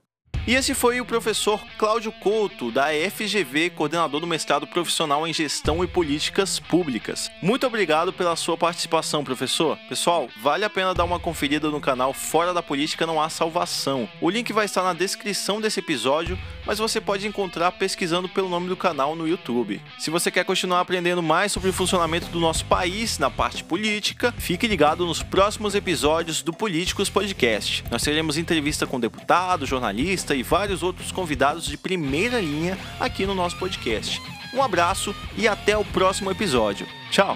E 0.47 0.55
esse 0.55 0.73
foi 0.73 0.99
o 0.99 1.05
professor 1.05 1.61
Cláudio 1.77 2.11
Couto, 2.11 2.73
da 2.73 2.87
FGV, 2.87 3.69
coordenador 3.69 4.19
do 4.19 4.27
mestrado 4.27 4.67
profissional 4.67 5.27
em 5.27 5.33
Gestão 5.35 5.85
e 5.85 5.87
Políticas 5.87 6.59
Públicas. 6.59 7.31
Muito 7.43 7.67
obrigado 7.67 8.15
pela 8.15 8.35
sua 8.35 8.57
participação, 8.57 9.23
professor. 9.23 9.77
Pessoal, 9.91 10.27
vale 10.43 10.65
a 10.65 10.71
pena 10.71 10.95
dar 10.95 11.05
uma 11.05 11.21
conferida 11.21 11.69
no 11.71 11.83
canal 11.83 12.15
Fora 12.15 12.55
da 12.55 12.63
Política 12.63 13.07
Não 13.07 13.21
Há 13.21 13.29
Salvação. 13.29 14.09
O 14.23 14.31
link 14.31 14.51
vai 14.51 14.65
estar 14.65 14.83
na 14.83 14.95
descrição 14.95 15.61
desse 15.61 15.81
episódio, 15.81 16.39
mas 16.69 16.79
você 16.79 17.01
pode 17.01 17.27
encontrar 17.27 17.73
pesquisando 17.73 18.29
pelo 18.29 18.51
nome 18.51 18.69
do 18.69 18.77
canal 18.77 19.17
no 19.17 19.27
YouTube. 19.27 19.81
Se 19.99 20.11
você 20.11 20.31
quer 20.31 20.45
continuar 20.45 20.81
aprendendo 20.81 21.23
mais 21.23 21.51
sobre 21.51 21.71
o 21.71 21.73
funcionamento 21.73 22.27
do 22.27 22.39
nosso 22.39 22.67
país 22.67 23.19
na 23.19 23.31
parte 23.31 23.65
política, 23.65 24.35
fique 24.37 24.67
ligado 24.67 25.07
nos 25.07 25.23
próximos 25.23 25.75
episódios 25.75 26.43
do 26.43 26.53
Políticos 26.53 27.09
Podcast. 27.09 27.83
Nós 27.91 28.03
teremos 28.03 28.37
entrevista 28.37 28.87
com 28.87 29.01
deputado, 29.01 29.65
jornalista 29.65 30.35
e 30.35 30.43
vários 30.43 30.83
outros 30.83 31.11
convidados 31.11 31.65
de 31.65 31.79
primeira 31.79 32.39
linha 32.39 32.79
aqui 33.01 33.25
no 33.25 33.35
nosso 33.35 33.57
podcast. 33.57 34.21
Um 34.53 34.63
abraço 34.63 35.15
e 35.39 35.49
até 35.49 35.77
o 35.77 35.85
próximo 35.87 36.31
episódio. 36.31 36.87
Tchau! 37.11 37.35